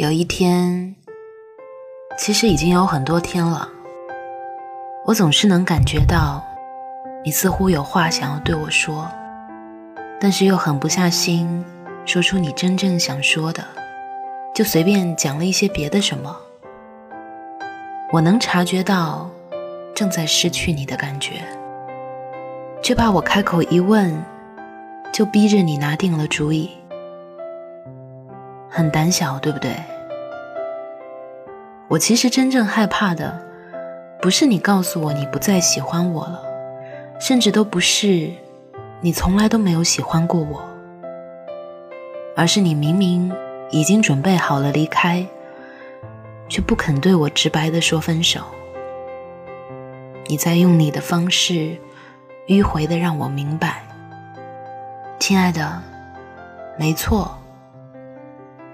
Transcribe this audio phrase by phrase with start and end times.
[0.00, 0.96] 有一天，
[2.16, 3.68] 其实已经有很多天了，
[5.04, 6.42] 我总是能感觉到，
[7.22, 9.06] 你似乎有话想要对我说，
[10.18, 11.62] 但是又狠不下心
[12.06, 13.62] 说出你真正想说的，
[14.54, 16.34] 就随便讲了一些别的什么。
[18.10, 19.28] 我能察觉到
[19.94, 21.42] 正在失去你的感觉，
[22.82, 24.18] 却怕我开口一问，
[25.12, 26.70] 就逼着你拿定了主意。
[28.70, 29.76] 很胆小，对不对？
[31.90, 33.36] 我其实真正害怕的，
[34.22, 36.40] 不是你告诉我你不再喜欢我了，
[37.18, 38.30] 甚至都不是
[39.00, 40.62] 你从来都没有喜欢过我，
[42.36, 43.32] 而是你明明
[43.72, 45.26] 已经准备好了离开，
[46.48, 48.40] 却不肯对我直白的说分手。
[50.28, 51.76] 你在用你的方式
[52.46, 53.82] 迂回的让我明白，
[55.18, 55.82] 亲爱的，
[56.78, 57.36] 没错。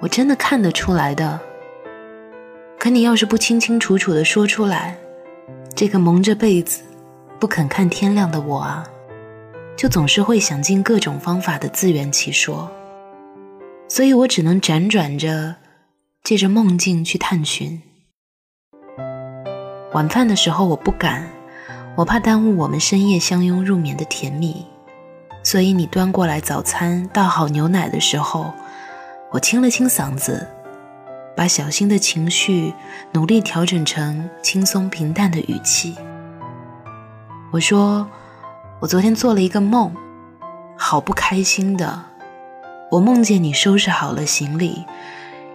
[0.01, 1.41] 我真的看得出来的，
[2.87, 4.97] 可你要是不清清楚楚的说出来，
[5.75, 6.85] 这个蒙着被子
[7.41, 8.87] 不肯看天亮的我啊，
[9.77, 12.71] 就总是会想尽各种方法的自圆其说，
[13.89, 15.57] 所以我只能辗转着，
[16.23, 17.83] 借着梦境去探寻。
[19.93, 21.29] 晚饭的时候我不敢，
[21.97, 24.65] 我怕耽误我们深夜相拥入眠的甜蜜，
[25.43, 28.55] 所以你端过来早餐倒好牛奶的时候。
[29.33, 30.47] 我清了清嗓子，
[31.37, 32.73] 把小心的情绪
[33.13, 35.95] 努力调整成轻松平淡的语气。
[37.53, 38.09] 我说
[38.81, 39.95] ：“我昨天做了一个梦，
[40.77, 42.03] 好不开心的。
[42.91, 44.85] 我梦见你收拾好了行李，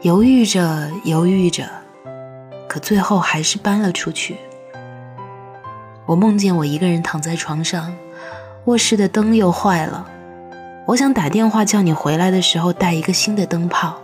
[0.02, 1.68] 犹豫着犹豫着，
[2.70, 4.38] 可最后还是搬了出去。
[6.06, 7.94] 我梦见我一个人躺在床上，
[8.66, 10.08] 卧室的灯又坏了。”
[10.88, 14.02] 我想打电话叫你回来的时候带一个新的灯泡，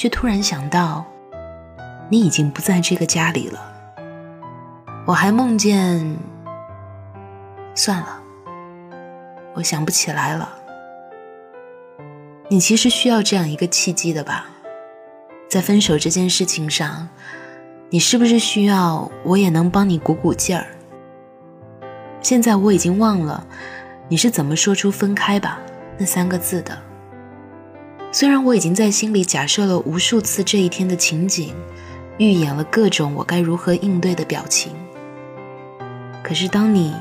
[0.00, 1.04] 却突然想到，
[2.08, 3.60] 你已经不在这个家里了。
[5.04, 6.16] 我还梦见，
[7.74, 8.18] 算了，
[9.52, 10.48] 我想不起来了。
[12.48, 14.46] 你其实需要这样一个契机的吧，
[15.50, 17.06] 在分手这件事情上，
[17.90, 20.66] 你是不是需要我也能帮你鼓鼓劲儿？
[22.22, 23.46] 现在我已经忘了。
[24.08, 25.60] 你是怎么说出“分开吧”
[26.00, 26.89] 那三个字的？
[28.12, 31.54] 虽然我已经在心里假设了无数次这一天的情景，
[32.18, 34.72] 预演了各种我该如何应对的表情，
[36.22, 36.92] 可是当你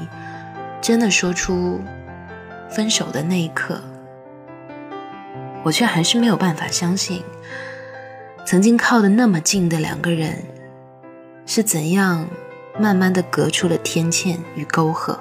[0.80, 1.82] 真的说出
[2.70, 3.82] 分手的那一刻，
[5.64, 7.24] 我却还是没有办法相信，
[8.46, 10.44] 曾经靠得那么近的两个人，
[11.48, 12.28] 是怎样
[12.80, 15.20] 慢慢的隔出了天堑与沟壑。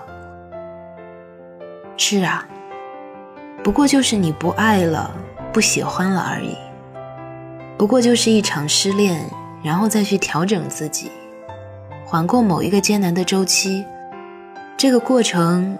[1.96, 2.46] 是啊，
[3.64, 5.10] 不过就是你不爱了，
[5.52, 6.56] 不喜欢了而已。
[7.76, 9.24] 不过就是一场失恋，
[9.62, 11.10] 然后再去调整自己，
[12.04, 13.84] 缓过某一个艰难的周期。
[14.76, 15.78] 这个过程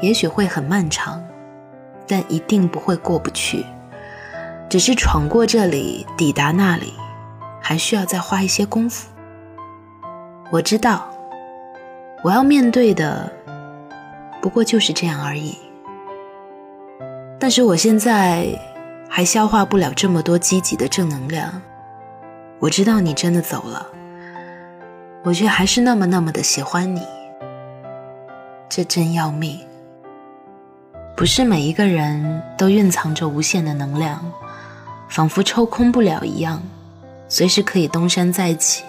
[0.00, 1.22] 也许会很漫长，
[2.06, 3.64] 但一定不会过不去。
[4.68, 6.92] 只是闯过这里，抵达那里，
[7.60, 9.08] 还需要再花一些功夫。
[10.50, 11.08] 我知道，
[12.22, 13.32] 我要面对的。
[14.42, 15.56] 不过就是这样而已。
[17.38, 18.48] 但是我现在
[19.08, 21.62] 还消化不了这么多积极的正能量。
[22.58, 23.86] 我知道你真的走了，
[25.22, 27.02] 我却还是那么那么的喜欢你。
[28.68, 29.60] 这真要命。
[31.16, 34.22] 不是每一个人都蕴藏着无限的能量，
[35.08, 36.62] 仿佛抽空不了一样，
[37.28, 38.84] 随时可以东山再起。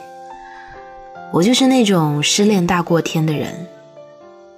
[1.32, 3.68] 我就是那种失恋大过天的人。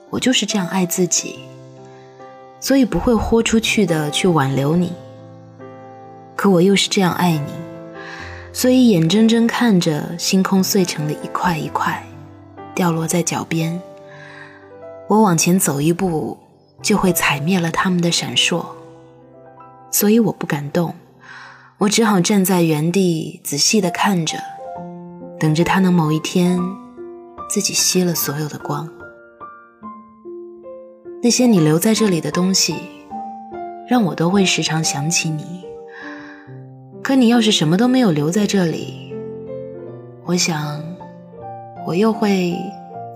[0.10, 1.40] 我就是这样爱自己，
[2.60, 4.92] 所以不会豁出去的去挽留你。
[6.40, 7.52] 可我又是这样爱你，
[8.54, 12.02] 所以眼睁睁看着星空碎成了一块一块，
[12.74, 13.82] 掉落在脚边。
[15.10, 16.38] 我往前走一步，
[16.82, 18.66] 就会踩灭了他们的闪烁。
[19.92, 20.96] 所以我不敢动，
[21.78, 24.38] 我只好站在原地，仔细的看着，
[25.38, 26.58] 等着他能某一天
[27.50, 28.90] 自己熄了所有的光。
[31.22, 32.78] 那些你留在这里的东西，
[33.90, 35.68] 让我都会时常想起你。
[37.10, 39.12] 可你要是什么都没有留在这里，
[40.26, 40.80] 我想，
[41.88, 42.56] 我又会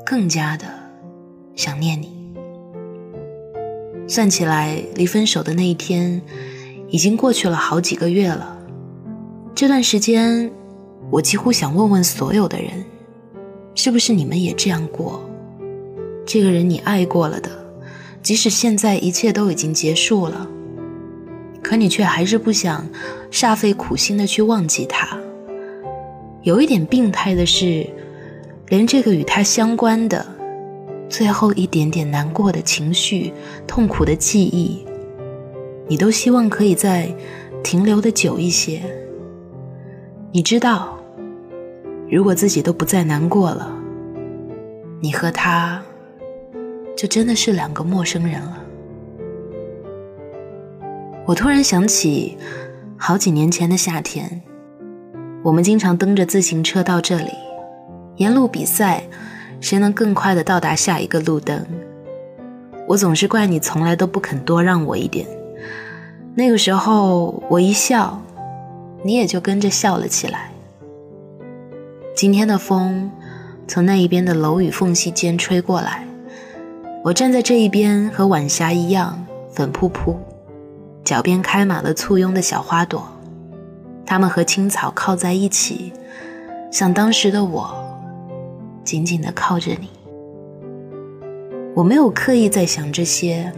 [0.03, 0.65] 更加的
[1.55, 2.11] 想念你。
[4.07, 6.19] 算起来，离分手的那一天，
[6.89, 8.57] 已经过去了好几个月了。
[9.53, 10.49] 这段时间，
[11.11, 12.83] 我几乎想问问所有的人，
[13.75, 15.21] 是不是你们也这样过？
[16.25, 17.51] 这个人你爱过了的。
[18.23, 20.47] 即使现在一切都已经结束了，
[21.63, 22.85] 可你却还是不想
[23.31, 25.17] 煞费苦心的去忘记他，
[26.41, 27.87] 有一点病态的是，
[28.67, 30.25] 连这个与他相关的
[31.09, 33.33] 最后一点点难过的情绪、
[33.65, 34.85] 痛苦的记忆，
[35.87, 37.09] 你都希望可以再
[37.63, 38.81] 停留的久一些。
[40.31, 40.99] 你知道，
[42.09, 43.71] 如果自己都不再难过了，
[44.99, 45.81] 你和他
[46.95, 48.59] 就真的是两个陌生人了。
[51.25, 52.37] 我突然想起，
[52.97, 54.41] 好几年前的夏天。
[55.41, 57.31] 我们经常蹬着自行车到这里，
[58.17, 59.03] 沿路比赛，
[59.61, 61.65] 谁能更快的到达下一个路灯。
[62.89, 65.25] 我总是怪你从来都不肯多让我一点。
[66.35, 68.21] 那个时候我一笑，
[69.01, 70.51] 你也就跟着笑了起来。
[72.13, 73.09] 今天的风
[73.65, 76.05] 从那一边的楼宇缝隙间吹过来，
[77.01, 80.19] 我站在这一边和晚霞一样粉扑扑，
[81.03, 83.07] 脚边开满了簇拥的小花朵。
[84.05, 85.93] 它们和青草靠在一起，
[86.71, 87.73] 像当时的我，
[88.83, 89.89] 紧紧地靠着你。
[91.73, 93.51] 我没有刻意在想这些，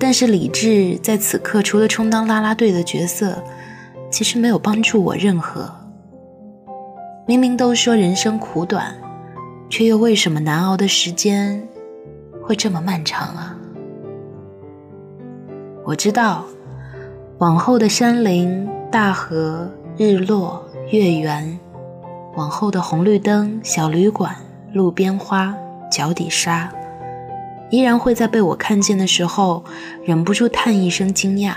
[0.00, 3.42] 但是理智在此刻除了充当啦啦队的角色，
[4.10, 5.70] 其实没有帮助我任何。
[7.26, 8.96] 明明都说人生苦短，
[9.70, 11.68] 却又为什么难熬的时间
[12.42, 13.56] 会这么漫长啊？
[15.84, 16.44] 我知道，
[17.38, 18.68] 往后的山林。
[18.92, 21.58] 大河、日落、月圆，
[22.36, 24.36] 往后的红绿灯、小旅馆、
[24.74, 25.56] 路边花、
[25.90, 26.70] 脚底沙，
[27.70, 29.64] 依然会在被我看见的时候，
[30.04, 31.54] 忍不住叹一声惊讶；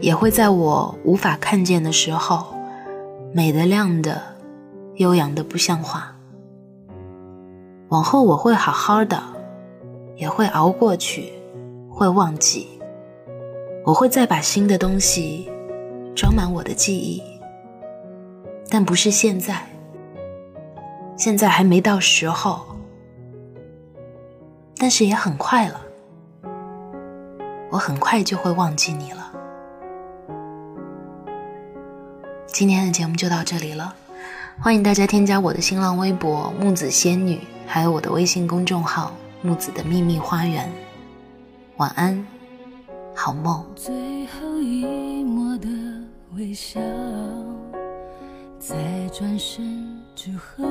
[0.00, 2.46] 也会在我无法看见的时候，
[3.34, 4.22] 美的、亮的、
[4.94, 6.16] 悠扬的不像话。
[7.88, 9.22] 往后我会好好的，
[10.16, 11.34] 也会熬过去，
[11.90, 12.75] 会忘记，
[13.86, 15.50] 我会再把新的东西。
[16.16, 17.22] 装满我的记忆，
[18.70, 19.62] 但不是现在。
[21.14, 22.66] 现在还没到时候，
[24.78, 25.78] 但是也很快了。
[27.70, 29.30] 我很快就会忘记你了。
[32.46, 33.94] 今天的节目就到这里了，
[34.58, 39.12] 欢迎大家添加我的新浪微博木子仙女，还有我的微信公众号
[39.42, 40.72] 木子的秘密花园。
[41.76, 42.26] 晚安，
[43.16, 43.64] 好梦。
[43.74, 45.68] 最后一抹的。
[46.34, 46.78] 微笑，
[48.58, 50.66] 在转身之后，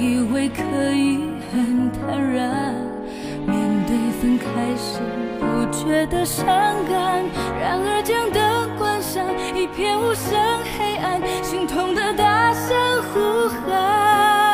[0.00, 0.62] 以为可
[0.94, 1.18] 以
[1.52, 2.74] 很坦然
[3.46, 4.98] 面对分开时
[5.38, 6.46] 不觉得伤
[6.88, 7.22] 感，
[7.60, 9.22] 然而将灯关上，
[9.54, 10.32] 一片无声
[10.78, 14.49] 黑暗，心痛的大声呼喊。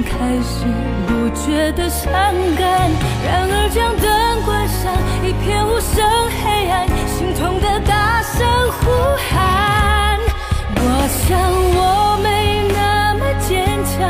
[0.00, 0.64] 开始
[1.06, 2.08] 不觉得伤
[2.56, 2.88] 感，
[3.26, 4.08] 然而将灯
[4.46, 4.94] 关上，
[5.26, 6.00] 一片无声
[6.40, 8.88] 黑暗，心痛的大声呼
[9.28, 10.18] 喊。
[10.76, 10.80] 我
[11.26, 11.36] 想
[11.76, 14.00] 我没那么坚强，